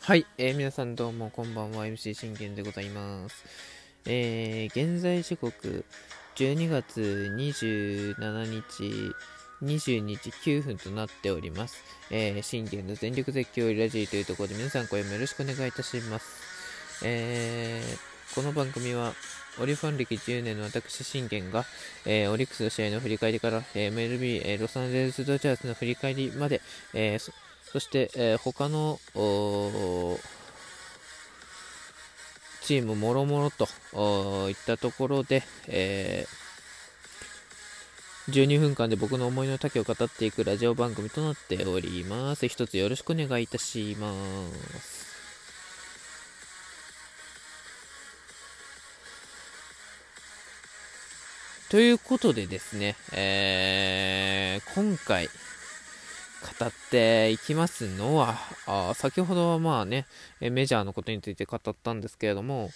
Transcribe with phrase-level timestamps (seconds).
[0.00, 3.44] はい、えー、皆さんどうもこんばんは MC 信玄でございます、
[4.06, 5.84] えー、現在時刻
[6.36, 9.14] 12月27日
[9.62, 11.82] 22時9分となっております。
[12.10, 17.04] えー、信玄の全力絶叫ラジーというところで皆さん声もよろしくお願いいたします。
[17.04, 19.12] えー、この番組は
[19.60, 21.64] オリファン歴10年の私、信玄が、
[22.04, 26.60] えー、オリックスの試合の振り返りから、えー、MLB、えー、ロサンゼルス・ドジャースの振り返りまで、
[26.92, 27.32] えー、
[27.74, 29.00] そして、えー、他の
[32.62, 42.46] チームもろもろといったところで、えー、12分間で僕の思いの丈を語っていくラジオ番組となっております。
[42.46, 44.12] 一つよろしくお願いいたしま
[44.80, 45.04] す。
[51.70, 55.28] ということでですね、えー、今回、
[56.44, 60.06] 語っていきますのは、あ先ほどはまあね、
[60.40, 62.70] メジャーのことについて語ったんですけれども、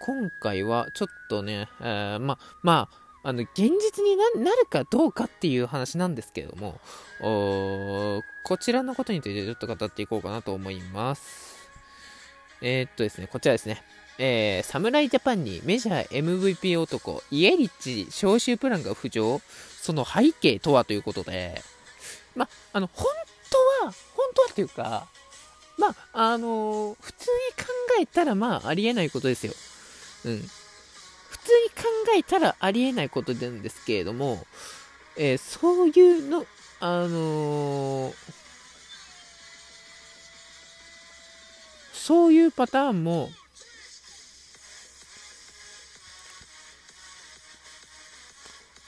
[0.00, 6.78] 今回はちょっとね、えー、ま、まあ、あの、現実になるかどうかっていう話なんですけれども、
[7.18, 8.22] こ
[8.58, 11.56] ちらのことについてちょっと語っていこうかなと思います。
[12.60, 13.82] えー、っとですね、こちらですね。
[14.18, 19.40] えー、侍ジャパンにメジャー MVP 男、イエリッチ招集プランが浮上、
[19.80, 21.60] その背景とはということで、
[22.36, 23.06] まあ、の、本
[23.80, 25.08] 当は、本当はっていうか、
[25.78, 27.70] まあ、あのー、普通に考
[28.00, 29.52] えたら、まあ、ありえないことですよ。
[30.26, 30.38] うん。
[31.28, 31.84] 普通に考
[32.16, 34.46] えたらありえないことなんですけれども、
[35.16, 36.46] えー、そういうの、
[36.80, 38.14] あのー、
[41.92, 43.30] そういうパターンも、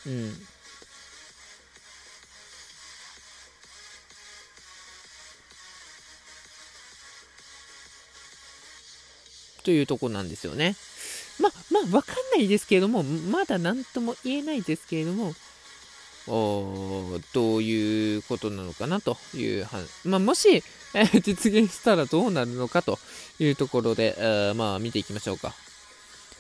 [0.07, 0.49] うん。
[9.69, 10.77] というとこなんですよね。
[11.39, 15.35] ま、まあ、わかんないですけれども、まだ何とも言えないですけれども、
[16.27, 19.67] おどういうことなのかなという
[20.07, 20.65] まあ、もし、
[20.95, 22.99] えー、実現したらどうなるのかと
[23.39, 25.53] いうところで、えー、まあ、見ていきましょうか。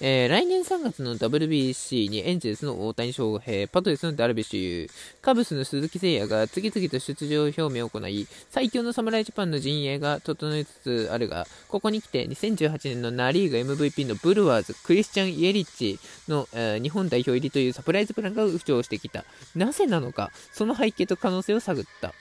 [0.00, 15.98] えー、来年3月の WBC にエンゼルスの大谷翔平、パドレスのダルビッシュ有、カブスの鈴木誠也が次々と出場表明を行い、最強の侍ジャパンの陣営が整いつつあるが、ここに来て2018年のナ・リーグ MVP のブルワーズ、クリスチャン・イエリッチ
[16.28, 19.24] の、えー、日本代表入りというサプライズプランが浮上してきた。
[19.56, 22.14] なぜなのか、その背景と可能性を探った。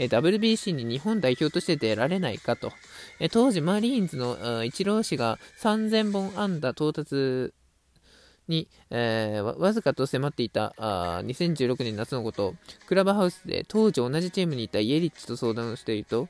[0.00, 2.72] え WBC に日本代表として出られないかと。
[3.20, 7.52] え当時、マリーンズのイチロー氏が3000本安打到達
[8.48, 12.54] に、えー、わずかと迫っていたあ2016年夏のこと、
[12.86, 16.28] クラブハウスで当時同じチームにいたイエリッチと相談をしていると、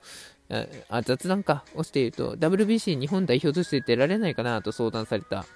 [0.89, 5.47] あ雑談かをしていると、WBC 日本代表として出られないかなと相談された。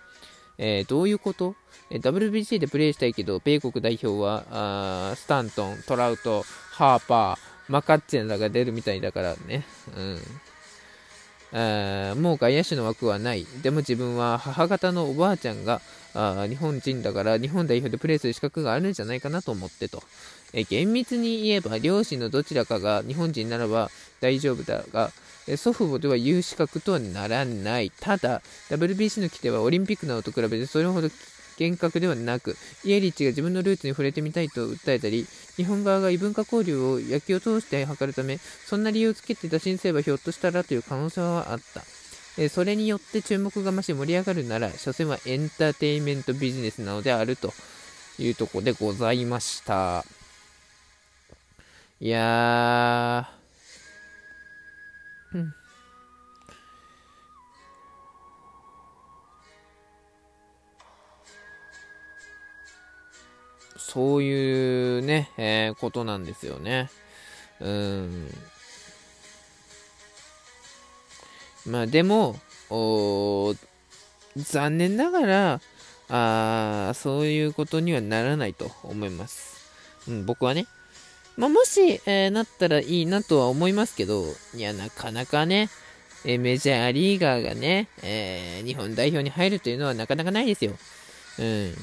[0.56, 1.56] えー、どういうこと、
[1.90, 9.64] えー、?WBC でプレーしたいけど、米国代表はあスタントン、トラウト、ハーパー、マカッチェンらが出るみたいだからね。
[9.96, 10.18] うん。
[11.56, 13.46] あもう外野手の枠はない。
[13.62, 15.80] でも自分は母方のおばあちゃんが
[16.12, 20.02] あ日本人だから日本代表でプレーする資格があるんじゃないかなと思ってと。
[20.52, 25.10] え厳密に言えば両親のどちらかが日本人ならば大丈夫だが、
[25.56, 27.90] 祖父母では言う資格とはならない。
[27.90, 31.08] ただ、WBC の規定はオリンピックなどと比べてそれほど
[31.56, 35.26] 厳格ではなく、イエリッチが自分のルーツに触れてみたいと訴えたり、
[35.56, 41.82] 日本側が異文化交流を野球を通して図るため、そんな理由をつけていた申請はひょっとしたらという可能性はあった。
[42.36, 47.52] えそれによって注目が増し盛り上がるなら、所詮はエンターテインメントビジネスなのであると
[48.18, 50.04] いうとこでございました。
[52.00, 55.54] いやー、うん。
[63.94, 66.90] そういうね、えー、ことなんですよね。
[67.60, 68.28] うん。
[71.66, 72.36] まあでも、
[74.36, 75.60] 残念ながら、
[76.08, 79.70] あそういうことにはならないと思います。
[80.08, 80.66] うん、僕はね。
[81.36, 84.24] まあ、もし、えー、なったらいいなとは思いますけど、
[84.54, 85.68] いや、なかなかね、
[86.24, 90.72] えー、メジャーリーガーがね、えー、日本代表に入るというのはなかなかないですよ。
[91.38, 91.74] うん。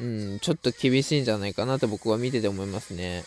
[0.00, 3.22] うん、ちょっと厳しいんじゃないかなと僕は見てて思いますね。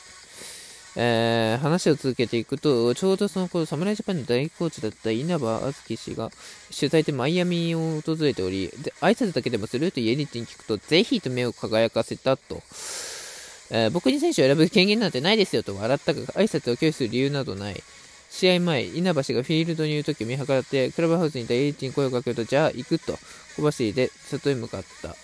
[0.95, 6.29] えー、話を続けていくと、ちょうどその頃、侍ジャパンの大コーチだった稲葉敦樹氏が
[6.75, 12.61] 取材でマイアミを訪れており、で挨拶だけでもするとイエリッチに聞くと、ぜひと目を輝かせたと。
[13.71, 17.83] えー、僕に選手を選ぶ権限なんてないですよと笑ったが、挨拶を拒否する理由などない。
[18.29, 23.17] 試合前、稲葉氏がフィールドにいる時を見計らって、クラブハウスにいたエリッチに声をかけると、じゃあ行くと、
[23.55, 25.15] 小走りで外へ向かった。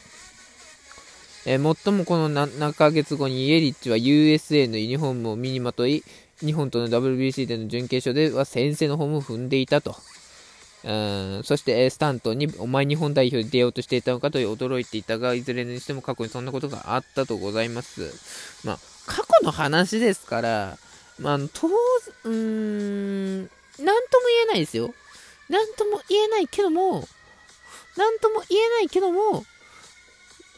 [1.45, 6.03] えー、最もこの7ヶ月後にイエリッチは USA のユニフォームを身にまとい、
[6.39, 9.95] 日本との WBC での準決勝では先制のホームを踏んでいたと。
[10.81, 18.13] うんそして、スタントに、お前日本代表で出ようとしていたのかと驚いていたが、いずれにしても過去にそんなことがあったとございます。
[18.63, 20.77] まあ、過去の話ですから、
[21.19, 24.93] まあ、当うーん、なんとも言えないですよ。
[25.49, 27.05] なんとも言えないけども、
[27.97, 29.43] なんとも言えないけども、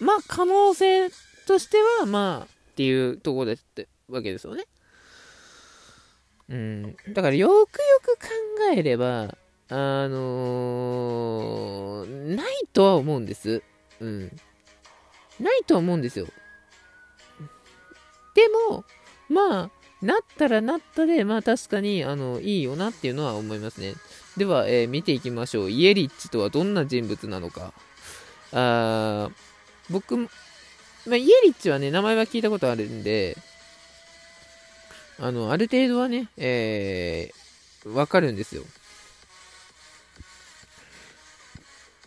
[0.01, 1.09] まあ、可能性
[1.45, 4.65] としては、まあ、っていうところでってわけですよね。
[6.50, 6.95] うん。
[7.13, 7.65] だから、よくよ
[8.01, 8.27] く考
[8.75, 9.38] えれば、
[9.69, 13.62] あのー、ないとは思うんです。
[14.00, 14.36] うん。
[15.39, 16.27] ないとは思うんですよ。
[18.33, 18.83] でも、
[19.30, 19.71] まあ、
[20.01, 23.94] なったらなったで、まあ確かに、あの、いいよなっていうのは思いますね。
[24.36, 25.69] では、えー、見ていきましょう。
[25.69, 27.71] イエリッチとはどんな人物なのか。
[28.51, 29.51] あー
[29.91, 30.27] 僕、ま
[31.11, 33.38] あ、イエリッチはね、名前は聞いたことあるんで、
[35.19, 38.63] あの、ある程度はね、えー、わかるんですよ。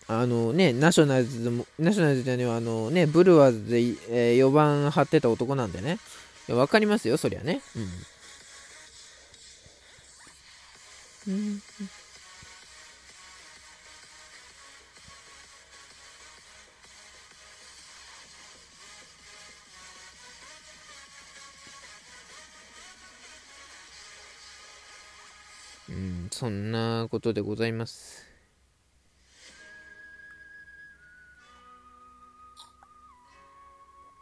[0.07, 5.99] あのね、ナショナルズも、ナショナルズじゃねあのね、ブルワーズで、えー、4番張ってた男なんでね。
[6.49, 7.63] わかりますよ、そりゃね。
[11.27, 11.35] うん。
[11.35, 11.63] うん
[26.35, 28.27] そんなことでございます。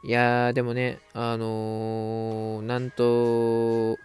[0.05, 3.99] いやー、でもね、あのー、なんと、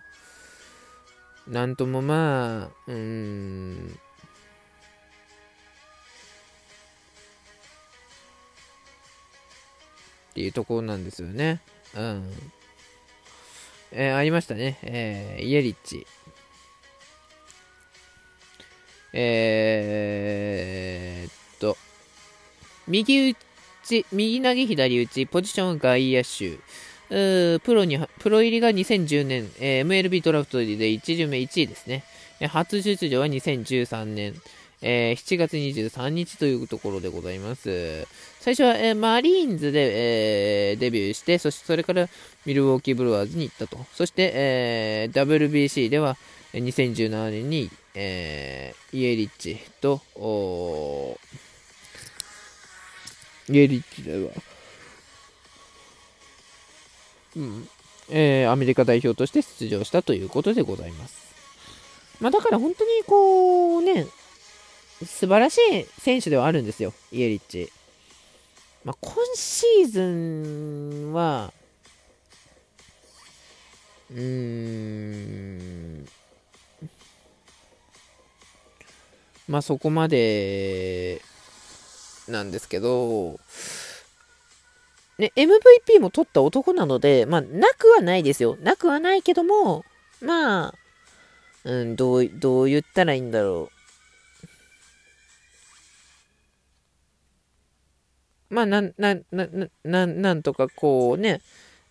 [1.50, 4.00] なんともまあ、うん、
[10.30, 11.60] っていうところなんですよね。
[11.94, 12.32] うん。
[13.92, 14.80] えー、ありましたね。
[14.84, 16.08] えー、イエリッチ。
[19.20, 21.76] えー、っと、
[22.88, 23.36] 右打
[23.84, 26.60] ち、右投げ左打ち、ポジション外野手。
[27.10, 32.04] プロに、プロ入りが2010年、えー、MLB ドラフトで1巡目1位ですね。
[32.48, 34.36] 初出場は2013年、
[34.84, 38.06] えー、7月23日というところでございます。
[38.40, 42.08] 最初は、えー、マリーンズで、えー、デビューして、そしてそれから
[42.46, 43.84] ミルウォーキーブルワーズに行ったと。
[43.94, 46.18] そして、え WBC では
[46.54, 50.02] 2017年に、えイエリッチと、
[53.50, 54.32] イエリッチでは、
[57.36, 57.68] うん、
[58.10, 61.28] えー、アメリカ代表として出場したということでございます。
[62.20, 64.08] まあ、だから本当にこうね、
[65.06, 67.72] 素晴らしい選手ではあるんですよ、イエリッチ。
[68.84, 71.54] まあ、今シーズンは、
[74.10, 76.08] うーん、
[79.48, 81.22] まあそこまで
[82.28, 83.40] なんですけど、
[85.18, 88.58] ね、MVP も取った男なので、まあ、なくはないですよ。
[88.62, 89.84] なくはないけども、
[90.22, 90.74] まあ、
[91.64, 93.70] うん、どう、どう言ったらいいんだろ
[98.50, 98.54] う。
[98.54, 99.48] まあ、なん、な、な、
[99.84, 101.42] な、なんとかこうね、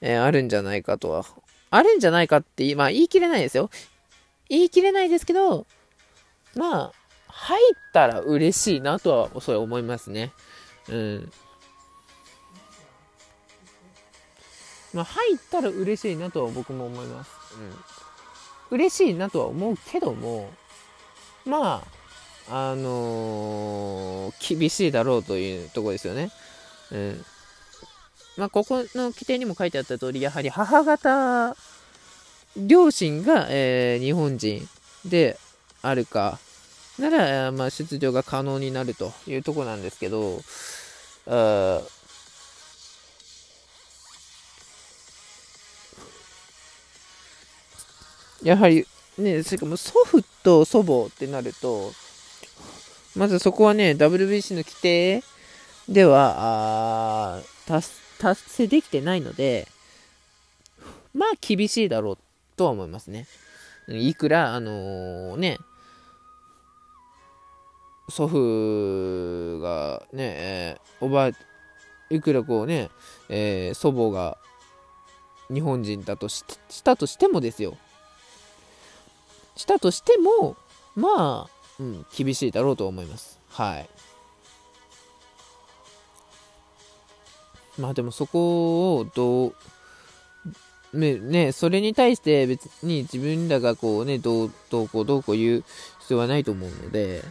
[0.00, 1.24] えー、あるんじゃないかとは。
[1.70, 3.70] あるんじゃないかって、まあ、言い切れないですよ。
[4.48, 5.66] 言い切れないですけど、
[6.54, 6.92] まあ、
[7.38, 10.32] 入ったら嬉しいなとは、それ思いますね。
[10.88, 11.32] うん。
[14.94, 17.30] まあ、入ったら嬉しいなとは僕も思います。
[18.70, 18.78] うん。
[18.78, 20.50] 嬉しいなとは思うけども、
[21.44, 21.84] ま
[22.48, 26.30] あ、あのー、厳しいだろうというとこですよね。
[26.90, 27.24] うん。
[28.38, 31.54] まあ、ここの規定にも書いてあった通り、やはり母方、
[32.56, 34.66] 両親が、えー、日本人
[35.04, 35.38] で
[35.82, 36.38] あるか、
[36.98, 40.40] なら、まあ、出場が可能になるというとこなんですけど、
[41.26, 41.82] あ
[48.42, 48.86] やはり、
[49.18, 51.92] ね、しかも祖父と祖母ってなると、
[53.16, 55.22] まずそこはね、WBC の規定
[55.88, 56.34] では、
[57.38, 57.88] あ達
[58.18, 59.68] 達成できてないので、
[61.14, 62.18] まあ厳しいだろう
[62.56, 63.26] とは思いますね。
[63.88, 65.58] いくら、あのー、ね、
[68.08, 71.30] 祖父がね、えー、おば、
[72.08, 72.90] いくらこうね、
[73.28, 74.38] えー、祖母が
[75.52, 76.44] 日本人だとし
[76.84, 77.76] たとしてもですよ。
[79.56, 80.56] したとしても、
[80.94, 83.40] まあ、うん、厳しいだろうと思います。
[83.50, 83.88] はい。
[87.78, 89.54] まあでもそこをどう、
[90.94, 95.64] ね、ね、それに対して別に自分らがこうね、どう、どうこうどうこう言う
[96.00, 97.22] 必要はないと思うので、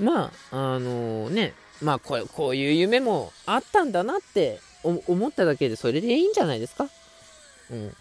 [0.00, 6.88] まあ、あのー、ね、まあこれ、こういう夢もあったんだなって思っただけでそれでいいんじゃないですか
[7.70, 7.94] うん。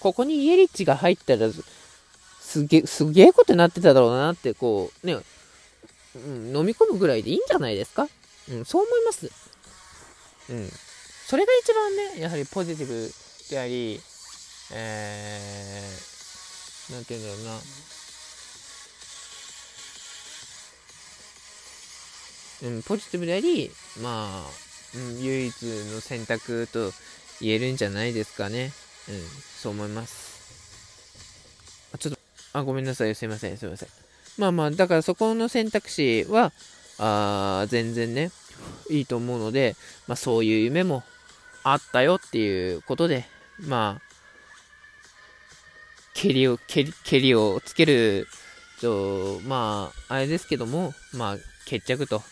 [0.00, 1.48] ここにイエリッチが入ったら、
[2.40, 5.18] すげすげえことになってただろうなって、こう、ね、
[6.16, 8.08] うん、飲み込むぐらいでいいんじゃないですか
[8.50, 9.30] うん、そう思います。
[10.50, 10.68] うん。
[11.26, 13.10] それが一番ね、やはりポジティブ
[13.50, 14.00] であり、
[14.72, 17.60] えー、なんて言うんだろうな。
[22.62, 23.70] うん、ポジティブであり、
[24.02, 24.50] まあ、
[24.96, 25.62] うん、唯一
[25.92, 26.92] の選択と
[27.40, 28.72] 言えるんじゃないですかね。
[29.08, 29.20] うん、
[29.60, 30.30] そう思います。
[31.94, 32.20] あ、ちょっと、
[32.52, 33.14] あ、ごめんなさい。
[33.14, 33.88] すいません、すいません。
[34.38, 36.52] まあまあ、だからそこの選択肢は、
[36.98, 38.30] あ全然ね、
[38.90, 39.76] いいと思うので、
[40.06, 41.02] まあそういう夢も
[41.62, 43.26] あったよっていうことで、
[43.60, 44.10] まあ、
[46.14, 48.26] 蹴りを、蹴り、蹴りをつける
[48.80, 51.36] と、まあ、あれですけども、まあ、
[51.66, 52.22] 決着と、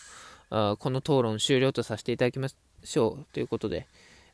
[0.49, 2.49] あこの討論終了とさせていただきま
[2.83, 3.87] しょうということで、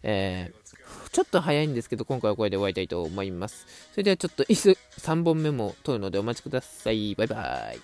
[0.04, 3.66] えー、ちょっと早いんですけど、今回はこれで終わりたいと思います。
[3.92, 7.16] それではちょっと椅子3本目も撮るのでお待ちください。
[7.16, 7.74] バイバイ。